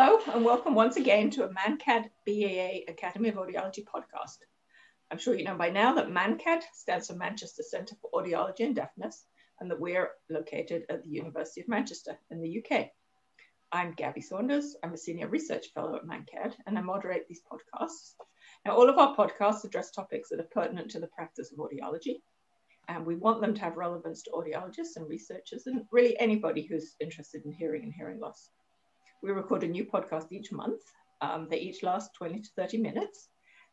[0.00, 4.38] Hello, and welcome once again to a MANCAD BAA Academy of Audiology podcast.
[5.10, 8.76] I'm sure you know by now that MANCAD stands for Manchester Centre for Audiology and
[8.76, 9.26] Deafness,
[9.58, 12.90] and that we're located at the University of Manchester in the UK.
[13.72, 14.76] I'm Gabby Saunders.
[14.84, 18.14] I'm a senior research fellow at MANCAD, and I moderate these podcasts.
[18.64, 22.20] Now, all of our podcasts address topics that are pertinent to the practice of audiology,
[22.86, 26.94] and we want them to have relevance to audiologists and researchers, and really anybody who's
[27.00, 28.50] interested in hearing and hearing loss.
[29.20, 30.82] We record a new podcast each month.
[31.20, 33.28] Um, they each last 20 to 30 minutes.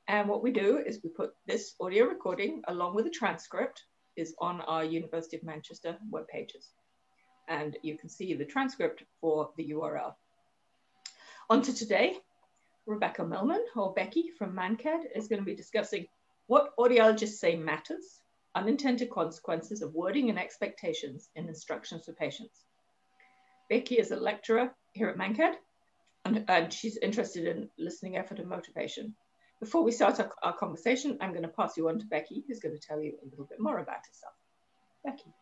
[0.08, 3.84] And what we do is we put this audio recording along with a transcript
[4.16, 6.70] is on our University of Manchester web pages.
[7.48, 10.16] And you can see the transcript for the URL.
[11.52, 12.17] On to today,
[12.88, 16.08] Rebecca Millman, or Becky from MANCAD, is going to be discussing
[16.48, 18.22] what audiologists say matters,
[18.55, 22.66] unintended consequences of wording and expectations in instructions for patients.
[23.69, 25.55] Becky is a lecturer here at MANCAD,
[26.25, 29.15] and, and she's interested in listening effort and motivation.
[29.59, 32.59] Before we start our, our, conversation, I'm going to pass you on to Becky, who's
[32.59, 34.33] going to tell you a little bit more about herself.
[35.03, 35.33] Becky.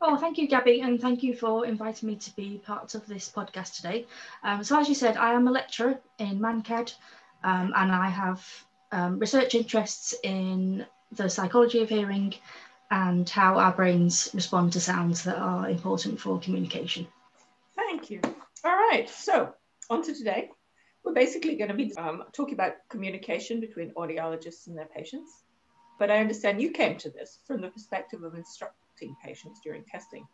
[0.00, 3.30] Oh, thank you, Gabby, and thank you for inviting me to be part of this
[3.30, 4.06] podcast today.
[4.42, 6.92] Um, so, as you said, I am a lecturer in MANCAD,
[7.44, 8.46] um, and I have
[8.90, 12.34] um, research interests in the psychology of hearing
[12.90, 17.06] and how our brains respond to sounds that are important for communication.
[17.76, 18.20] Thank you.
[18.64, 19.54] All right, so
[19.90, 20.50] on to today.
[21.04, 25.42] We're basically going to be um, talking about communication between audiologists and their patients.
[25.98, 30.26] But I understand you came to this from the perspective of instructing patients during testing.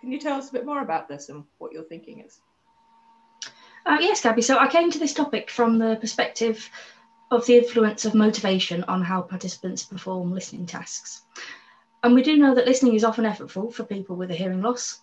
[0.00, 2.40] Can you tell us a bit more about this and what your thinking is?
[3.86, 4.42] Uh, yes, Gabby.
[4.42, 6.68] So I came to this topic from the perspective
[7.30, 11.22] of the influence of motivation on how participants perform listening tasks.
[12.02, 15.01] And we do know that listening is often effortful for people with a hearing loss,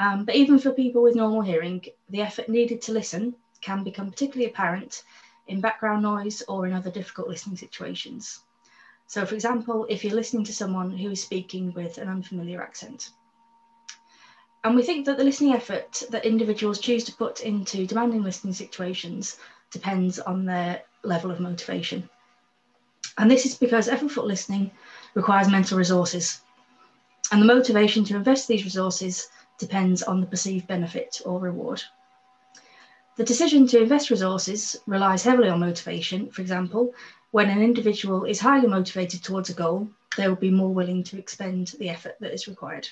[0.00, 4.10] um, but even for people with normal hearing, the effort needed to listen can become
[4.10, 5.02] particularly apparent
[5.46, 8.40] in background noise or in other difficult listening situations.
[9.08, 13.10] So, for example, if you're listening to someone who is speaking with an unfamiliar accent.
[14.64, 18.54] And we think that the listening effort that individuals choose to put into demanding listening
[18.54, 19.36] situations
[19.70, 22.08] depends on their level of motivation.
[23.18, 24.70] And this is because effortful listening
[25.12, 26.40] requires mental resources.
[27.32, 29.28] And the motivation to invest these resources
[29.60, 31.82] depends on the perceived benefit or reward.
[33.16, 36.30] The decision to invest resources relies heavily on motivation.
[36.30, 36.94] For example,
[37.30, 41.18] when an individual is highly motivated towards a goal, they will be more willing to
[41.18, 42.88] expend the effort that is required.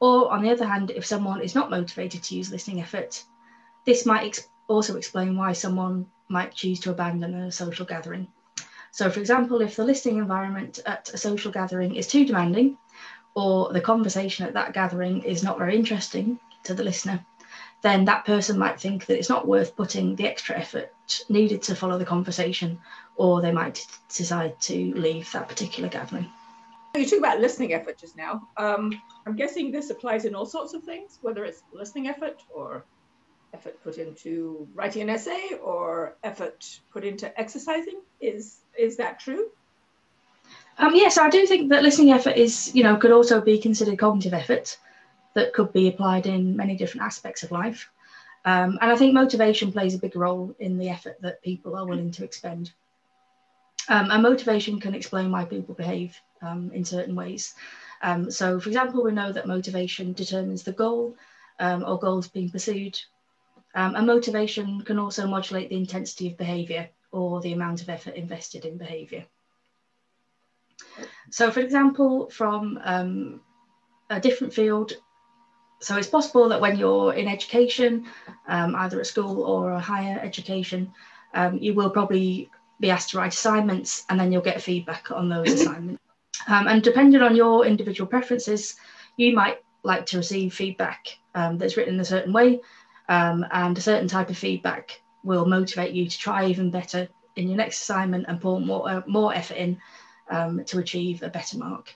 [0.00, 3.22] Or, on the other hand, if someone is not motivated to use listening effort,
[3.84, 8.28] this might ex- also explain why someone might choose to abandon a social gathering.
[8.92, 12.78] So, for example, if the listening environment at a social gathering is too demanding,
[13.36, 17.24] or the conversation at that gathering is not very interesting to the listener,
[17.82, 20.90] then that person might think that it's not worth putting the extra effort
[21.28, 22.78] needed to follow the conversation,
[23.16, 26.26] or they might decide to leave that particular gathering.
[26.96, 28.48] You talk about listening effort just now.
[28.56, 32.86] Um, I'm guessing this applies in all sorts of things, whether it's listening effort or
[33.52, 38.00] effort put into writing an essay or effort put into exercising.
[38.18, 39.50] Is is that true?
[40.78, 43.98] Um, yes, I do think that listening effort is, you know, could also be considered
[43.98, 44.76] cognitive effort
[45.34, 47.88] that could be applied in many different aspects of life.
[48.44, 51.86] Um, and I think motivation plays a big role in the effort that people are
[51.86, 52.72] willing to expend.
[53.88, 57.54] Um, and motivation can explain why people behave um, in certain ways.
[58.02, 61.16] Um, so, for example, we know that motivation determines the goal
[61.58, 62.98] um, or goals being pursued.
[63.74, 68.64] And motivation can also modulate the intensity of behaviour or the amount of effort invested
[68.64, 69.26] in behaviour.
[71.30, 73.40] So, for example, from um,
[74.10, 74.92] a different field,
[75.80, 78.06] so it's possible that when you're in education,
[78.48, 80.92] um, either at school or a higher education,
[81.34, 82.50] um, you will probably
[82.80, 86.02] be asked to write assignments and then you'll get feedback on those assignments.
[86.48, 88.76] Um, and depending on your individual preferences,
[89.16, 92.60] you might like to receive feedback um, that's written in a certain way,
[93.08, 97.48] um, and a certain type of feedback will motivate you to try even better in
[97.48, 99.78] your next assignment and put more, uh, more effort in
[100.30, 101.94] um, to achieve a better mark.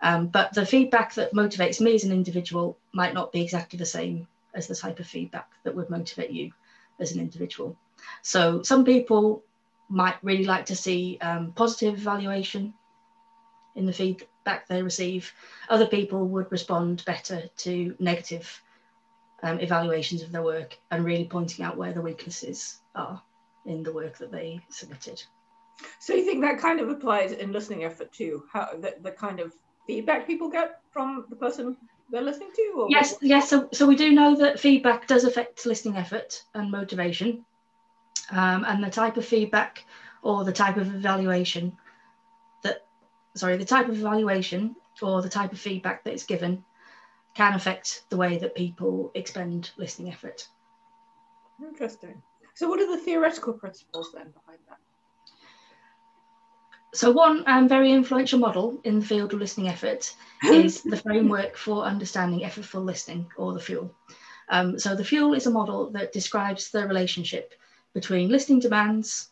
[0.00, 3.86] Um, but the feedback that motivates me as an individual might not be exactly the
[3.86, 6.52] same as the type of feedback that would motivate you
[6.98, 7.76] as an individual.
[8.22, 9.44] So some people
[9.88, 12.74] might really like to see um, positive evaluation
[13.76, 15.32] in the feedback they receive.
[15.68, 18.60] Other people would respond better to negative
[19.42, 23.22] um, evaluations of their work and really pointing out where the weaknesses are
[23.66, 25.22] in the work that they submitted.
[25.98, 28.44] So you think that kind of applies in listening effort too?
[28.52, 29.52] How the, the kind of
[29.86, 31.76] feedback people get from the person
[32.10, 32.74] they're listening to?
[32.78, 33.48] Or yes, yes.
[33.48, 37.44] So, so we do know that feedback does affect listening effort and motivation,
[38.30, 39.84] um, and the type of feedback
[40.22, 41.76] or the type of evaluation
[42.62, 42.84] that,
[43.34, 46.64] sorry, the type of evaluation or the type of feedback that is given
[47.34, 50.48] can affect the way that people expend listening effort.
[51.62, 52.20] Interesting.
[52.54, 54.78] So, what are the theoretical principles then behind that?
[56.94, 61.56] So, one um, very influential model in the field of listening effort is the framework
[61.56, 63.90] for understanding effortful listening, or the FUEL.
[64.50, 67.54] Um, so, the FUEL is a model that describes the relationship
[67.94, 69.30] between listening demands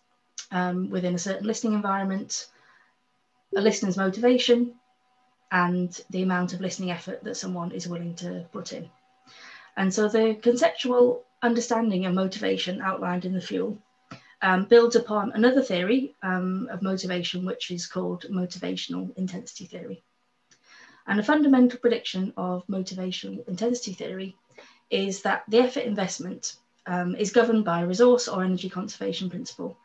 [0.50, 2.46] um, within a certain listening environment,
[3.54, 4.74] a listener's motivation,
[5.52, 8.88] and the amount of listening effort that someone is willing to put in.
[9.76, 13.76] And so, the conceptual understanding and motivation outlined in the FUEL
[14.42, 20.02] um, builds upon another theory um, of motivation, which is called motivational intensity theory.
[21.06, 24.36] And a fundamental prediction of motivational intensity theory
[24.90, 26.56] is that the effort investment
[26.86, 29.78] um, is governed by a resource or energy conservation principle.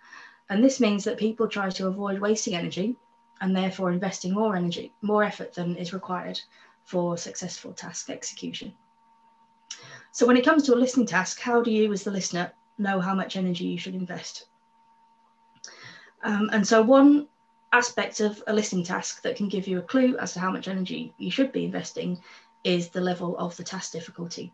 [0.50, 2.96] And this means that people try to avoid wasting energy
[3.42, 6.40] and therefore investing more energy, more effort than is required
[6.86, 8.74] for successful task execution.
[10.12, 13.00] So when it comes to a listening task, how do you as the listener know
[13.00, 14.46] how much energy you should invest.
[16.24, 17.28] Um, and so, one
[17.72, 20.68] aspect of a listening task that can give you a clue as to how much
[20.68, 22.22] energy you should be investing
[22.64, 24.54] is the level of the task difficulty.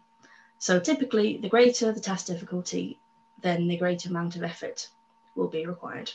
[0.60, 3.00] So, typically, the greater the task difficulty,
[3.42, 4.90] then the greater amount of effort
[5.36, 6.12] will be required.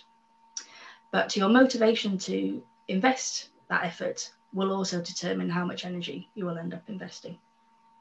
[1.10, 6.58] But your motivation to invest that effort will also determine how much energy you will
[6.58, 7.38] end up investing.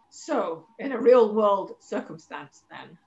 [0.09, 2.97] So, in a real world circumstance, then,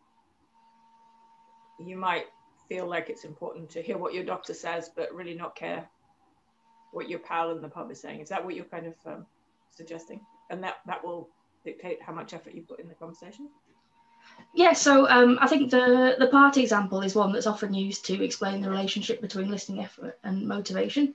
[1.79, 2.27] you might
[2.69, 5.89] feel like it's important to hear what your doctor says, but really not care
[6.93, 8.21] what your pal in the pub is saying.
[8.21, 9.27] Is that what you're kind of um,
[9.71, 10.21] suggesting?
[10.51, 11.29] And that that will
[11.65, 13.49] dictate how much effort you put in the conversation.
[14.55, 18.25] Yeah, so um, I think the the party example is one that's often used to
[18.25, 21.15] explain the relationship between listening effort and motivation.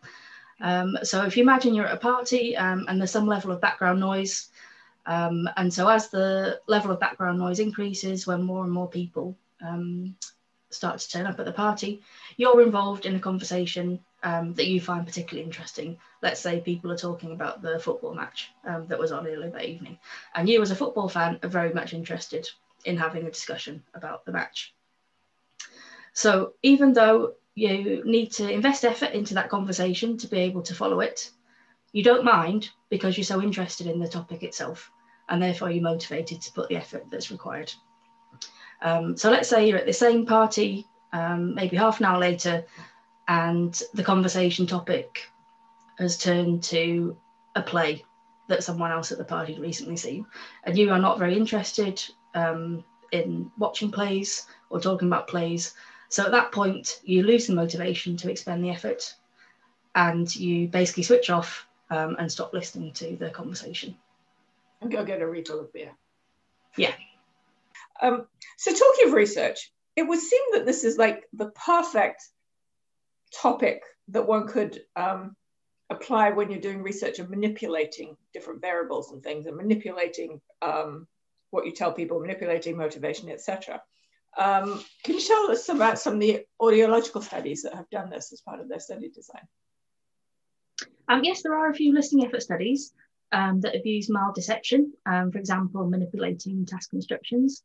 [0.62, 3.59] Um, so if you imagine you're at a party um, and there's some level of
[3.59, 4.50] background noise,
[5.06, 9.36] um, and so as the level of background noise increases, when more and more people
[9.62, 10.16] um,
[10.73, 12.01] start to turn up at the party,
[12.37, 15.97] you're involved in a conversation um, that you find particularly interesting.
[16.21, 19.65] Let's say people are talking about the football match um, that was on earlier that
[19.65, 19.99] evening,
[20.35, 22.49] and you, as a football fan, are very much interested
[22.85, 24.73] in having a discussion about the match.
[26.13, 30.75] So, even though you need to invest effort into that conversation to be able to
[30.75, 31.29] follow it,
[31.91, 34.91] you don't mind because you're so interested in the topic itself,
[35.29, 37.71] and therefore you're motivated to put the effort that's required.
[38.81, 42.65] Um, so let's say you're at the same party, um, maybe half an hour later,
[43.27, 45.29] and the conversation topic
[45.97, 47.15] has turned to
[47.55, 48.03] a play
[48.49, 50.25] that someone else at the party had recently seen,
[50.63, 52.03] and you are not very interested
[52.35, 55.75] um, in watching plays or talking about plays.
[56.09, 59.15] So at that point, you lose the motivation to expend the effort,
[59.95, 63.95] and you basically switch off um, and stop listening to the conversation.
[64.81, 65.91] And go get a refill of beer.
[66.75, 66.93] Yeah.
[68.01, 72.24] Um, so, talking of research, it would seem that this is like the perfect
[73.34, 75.36] topic that one could um,
[75.90, 81.07] apply when you're doing research and manipulating different variables and things and manipulating um,
[81.51, 83.81] what you tell people, manipulating motivation, etc.
[84.38, 88.33] Um, can you tell us about some of the audiological studies that have done this
[88.33, 89.47] as part of their study design?
[91.07, 92.94] Um, yes, there are a few listening effort studies
[93.31, 97.64] um, that have used mild deception, um, for example, manipulating task instructions.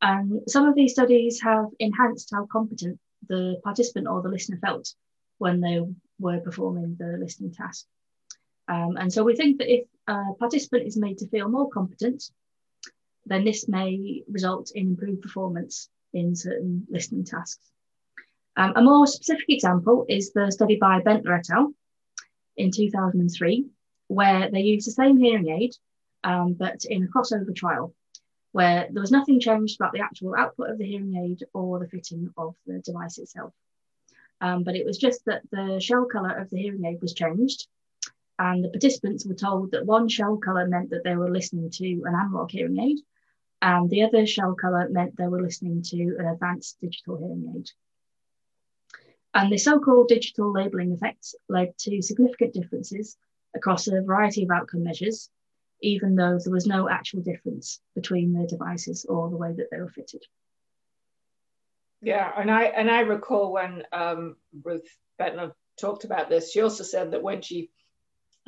[0.00, 4.94] Um, some of these studies have enhanced how competent the participant or the listener felt
[5.38, 5.80] when they
[6.18, 7.86] were performing the listening task.
[8.68, 12.22] Um, and so we think that if a participant is made to feel more competent,
[13.26, 17.70] then this may result in improved performance in certain listening tasks.
[18.56, 21.72] Um, a more specific example is the study by Bentler et al.
[22.56, 23.66] in 2003,
[24.08, 25.74] where they used the same hearing aid,
[26.24, 27.94] um, but in a crossover trial
[28.58, 31.86] where there was nothing changed about the actual output of the hearing aid or the
[31.86, 33.54] fitting of the device itself.
[34.40, 37.68] Um, but it was just that the shell colour of the hearing aid was changed,
[38.36, 42.02] and the participants were told that one shell colour meant that they were listening to
[42.04, 42.98] an analog hearing aid,
[43.62, 47.70] and the other shell colour meant they were listening to an advanced digital hearing aid.
[49.34, 53.16] And the so called digital labelling effects led to significant differences
[53.54, 55.30] across a variety of outcome measures,
[55.80, 59.78] even though there was no actual difference between the devices or the way that they
[59.78, 60.22] were fitted.
[62.00, 64.88] Yeah, and I and I recall when um, Ruth
[65.20, 67.70] Bentler talked about this, she also said that when she,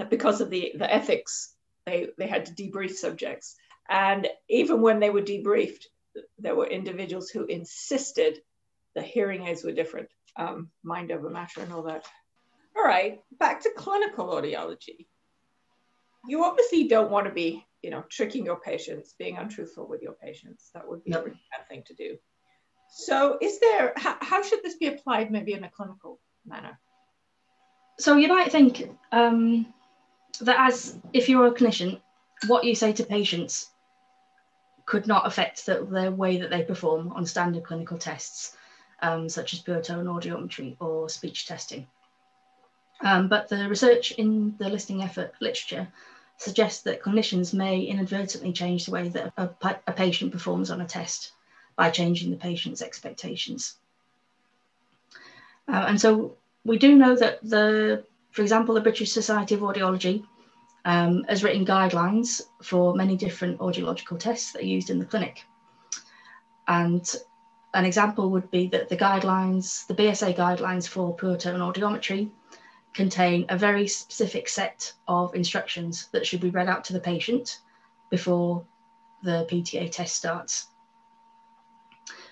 [0.08, 1.54] because of the the ethics
[1.86, 3.56] they, they had to debrief subjects.
[3.88, 5.86] And even when they were debriefed,
[6.38, 8.38] there were individuals who insisted
[8.94, 12.04] the hearing aids were different, um, mind over matter and all that.
[12.76, 15.06] All right, back to clinical audiology.
[16.26, 20.12] You obviously don't want to be, you know, tricking your patients, being untruthful with your
[20.12, 20.70] patients.
[20.74, 22.16] That would be a really bad thing to do.
[22.92, 26.78] So, is there, how, how, should this be applied maybe in a clinical manner?
[27.98, 29.72] So, you might think um,
[30.40, 32.00] that as if you're a clinician,
[32.46, 33.70] what you say to patients
[34.86, 38.56] could not affect the, the way that they perform on standard clinical tests,
[39.02, 41.86] um, such as pure tone audiometry or speech testing.
[43.02, 45.88] Um, but the research in the listening effort literature
[46.36, 49.50] suggests that clinicians may inadvertently change the way that a,
[49.86, 51.32] a patient performs on a test
[51.76, 53.76] by changing the patient's expectations.
[55.68, 60.24] Uh, and so we do know that the, for example, the British Society of Audiology
[60.84, 65.44] um, has written guidelines for many different audiological tests that are used in the clinic.
[66.68, 67.04] And
[67.74, 72.30] an example would be that the guidelines, the BSA guidelines for pure tone audiometry,
[72.92, 77.60] contain a very specific set of instructions that should be read out to the patient
[78.10, 78.64] before
[79.22, 80.68] the PTA test starts.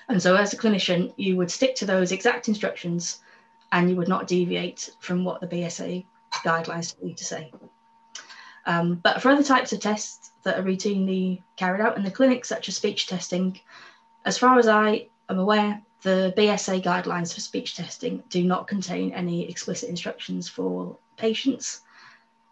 [0.09, 3.21] And so, as a clinician, you would stick to those exact instructions
[3.73, 6.05] and you would not deviate from what the BSA
[6.45, 7.53] guidelines you to say.
[8.65, 12.45] Um, but for other types of tests that are routinely carried out in the clinic,
[12.45, 13.61] such as speech testing,
[14.25, 19.13] as far as I am aware, the BSA guidelines for speech testing do not contain
[19.13, 21.81] any explicit instructions for patients.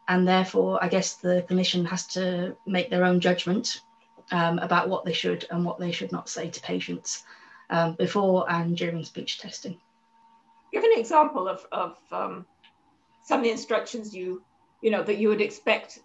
[0.08, 3.82] And therefore, I guess the clinician has to make their own judgment
[4.32, 7.24] um, about what they should and what they should not say to patients
[7.70, 9.78] um, before and during speech testing.
[10.72, 12.46] Give an example of, of um,
[13.22, 14.42] some of the instructions you,
[14.80, 16.00] you know, that you would expect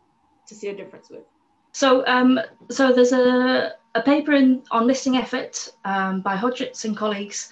[0.47, 1.23] to see a difference with?
[1.71, 6.95] So, um, so there's a, a paper in, on listening effort um, by Hodgetts and
[6.95, 7.49] colleagues.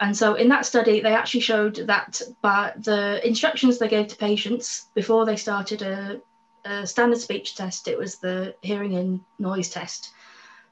[0.00, 4.16] And so in that study, they actually showed that by the instructions they gave to
[4.16, 6.20] patients before they started a,
[6.64, 10.12] a standard speech test, it was the hearing and noise test.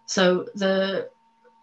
[0.07, 1.11] So the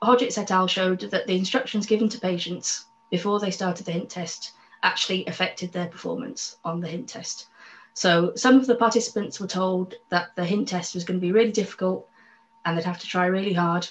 [0.01, 0.67] Hodgetts et al.
[0.67, 5.71] showed that the instructions given to patients before they started the HINT test actually affected
[5.71, 7.47] their performance on the HINT test.
[7.93, 11.31] So some of the participants were told that the HINT test was going to be
[11.31, 12.07] really difficult
[12.67, 13.87] and they'd have to try really hard.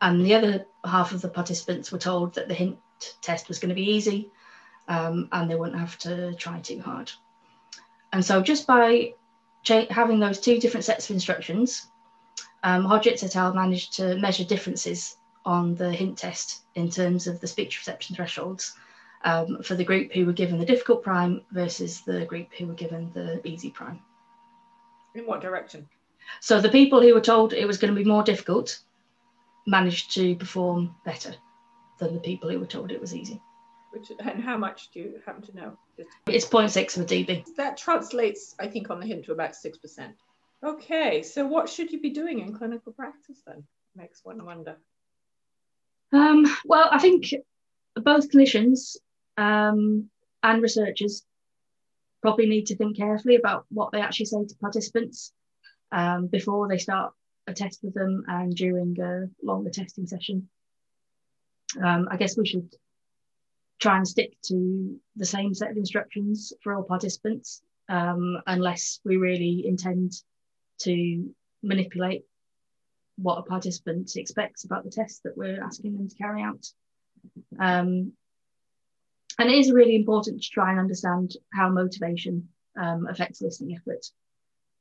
[0.00, 2.78] And the other half of the participants were told that the HINT
[3.20, 4.30] test was going to be easy
[4.88, 7.12] um, and they wouldn't have to try too hard.
[8.10, 9.12] And so just by
[9.90, 11.88] having those two different sets of instructions,
[12.62, 13.52] um, Hodgetts et al.
[13.52, 18.74] managed to measure differences on the HINT test in terms of the speech reception thresholds
[19.24, 22.74] um, for the group who were given the difficult prime versus the group who were
[22.74, 24.00] given the easy prime.
[25.14, 25.86] In what direction?
[26.40, 28.80] So the people who were told it was going to be more difficult
[29.66, 31.34] managed to perform better
[31.98, 33.40] than the people who were told it was easy.
[33.90, 35.78] Which and how much do you happen to know?
[36.26, 37.56] It's 0.6 of a dB.
[37.56, 40.12] That translates, I think, on the HINT to about 6%.
[40.62, 43.64] Okay, so what should you be doing in clinical practice then?
[43.96, 44.76] Makes one wonder.
[46.12, 47.32] Um, well, I think
[47.94, 48.96] both clinicians
[49.36, 50.10] um,
[50.42, 51.24] and researchers
[52.20, 55.32] probably need to think carefully about what they actually say to participants
[55.92, 57.12] um, before they start
[57.46, 60.48] a test with them and during a longer testing session.
[61.82, 62.74] Um, I guess we should
[63.78, 69.16] try and stick to the same set of instructions for all participants um, unless we
[69.16, 70.12] really intend
[70.80, 71.30] to
[71.62, 72.24] manipulate
[73.16, 76.64] what a participant expects about the test that we're asking them to carry out.
[77.58, 78.12] Um,
[79.38, 84.06] and it is really important to try and understand how motivation um, affects listening effort.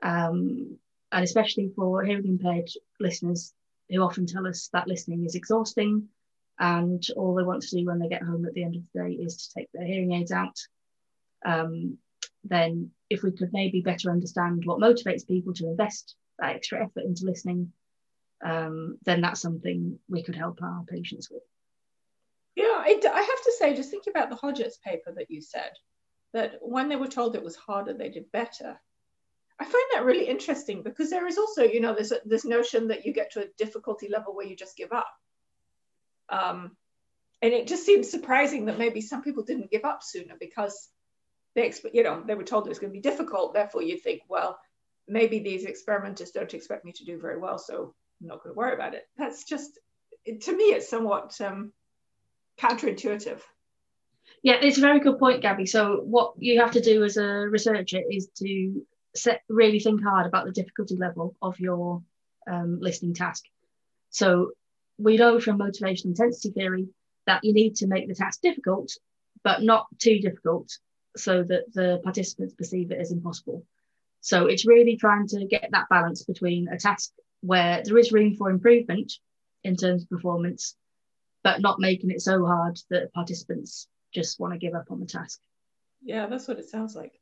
[0.02, 0.78] Um,
[1.12, 3.54] and especially for hearing impaired listeners
[3.90, 6.10] who often tell us that listening is exhausting
[6.60, 9.00] and all they want to do when they get home at the end of the
[9.02, 10.58] day is to take their hearing aids out.
[11.46, 11.98] Um,
[12.44, 17.04] then, if we could maybe better understand what motivates people to invest that extra effort
[17.04, 17.72] into listening,
[18.44, 21.44] um, then that's something we could help our patients with.
[22.56, 25.72] Yeah, I, I have to say, just thinking about the Hodgetts paper that you said,
[26.34, 28.80] that when they were told it was harder, they did better.
[29.60, 33.06] I find that really interesting because there is also, you know, this this notion that
[33.06, 35.08] you get to a difficulty level where you just give up.
[36.30, 36.76] Um,
[37.42, 40.90] and it just seems surprising that maybe some people didn't give up sooner because
[41.56, 43.54] they, expect you know, they were told it was going to be difficult.
[43.54, 44.60] Therefore, you think, well,
[45.08, 48.58] maybe these experimenters don't expect me to do very well, so I'm not going to
[48.58, 49.08] worry about it.
[49.18, 49.80] That's just,
[50.26, 51.74] to me, it's somewhat um,
[52.60, 53.40] counterintuitive.
[54.44, 55.66] Yeah, it's a very good point, Gabby.
[55.66, 58.86] So, what you have to do as a researcher is to
[59.18, 62.02] set, really think hard about the difficulty level of your
[62.50, 63.44] um, listening task.
[64.10, 64.52] So
[64.98, 66.88] we know from motivation intensity theory
[67.26, 68.92] that you need to make the task difficult,
[69.44, 70.72] but not too difficult
[71.16, 73.66] so that the participants perceive it as impossible.
[74.22, 78.36] So it's really trying to get that balance between a task where there is room
[78.36, 79.14] for improvement
[79.64, 80.76] in terms of performance,
[81.44, 85.06] but not making it so hard that participants just want to give up on the
[85.06, 85.40] task.
[86.04, 87.20] Yeah, that's what it sounds like.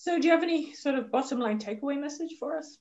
[0.00, 2.78] So, do you have any sort of bottom line takeaway message for us?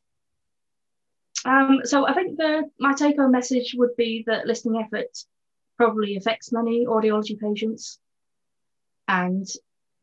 [1.45, 5.17] Um, so, I think the my take home message would be that listening effort
[5.77, 7.99] probably affects many audiology patients,
[9.07, 9.47] and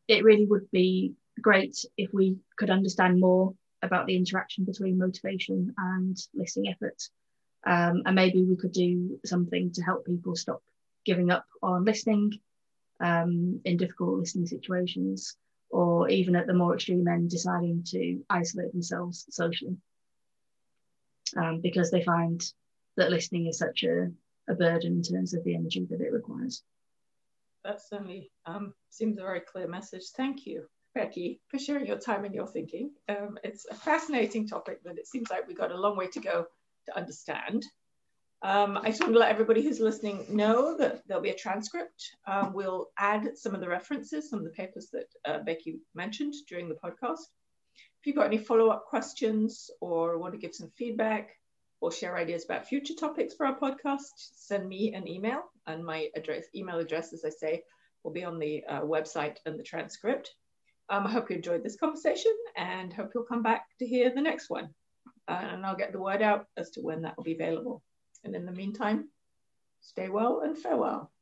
[0.08, 5.72] it really would be great if we could understand more about the interaction between motivation
[5.78, 7.00] and listening effort.
[7.64, 10.64] Um, and maybe we could do something to help people stop
[11.04, 12.32] giving up on listening
[12.98, 15.36] um, in difficult listening situations,
[15.74, 19.76] or even at the more extreme end, deciding to isolate themselves socially
[21.36, 22.40] um, because they find
[22.96, 24.08] that listening is such a,
[24.48, 26.62] a burden in terms of the energy that it requires.
[27.64, 30.04] That certainly um, seems a very clear message.
[30.16, 30.66] Thank you.
[30.94, 32.92] Becky, for sharing your time and your thinking.
[33.08, 36.20] Um, it's a fascinating topic, but it seems like we've got a long way to
[36.20, 36.46] go
[36.86, 37.64] to understand.
[38.44, 42.10] Um, I just want to let everybody who's listening know that there'll be a transcript.
[42.26, 46.34] Um, we'll add some of the references, some of the papers that uh, Becky mentioned
[46.46, 47.24] during the podcast.
[47.74, 51.30] If you've got any follow-up questions or want to give some feedback
[51.80, 56.10] or share ideas about future topics for our podcast, send me an email and my
[56.14, 57.62] address, email address, as I say,
[58.02, 60.34] will be on the uh, website and the transcript.
[60.90, 64.20] Um, I hope you enjoyed this conversation and hope you'll come back to hear the
[64.20, 64.68] next one.
[65.26, 67.82] Uh, and I'll get the word out as to when that will be available.
[68.24, 69.08] And in the meantime,
[69.80, 71.12] stay well and farewell.